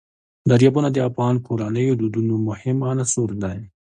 [0.49, 3.59] دریابونه د افغان کورنیو د دودونو مهم عنصر دی.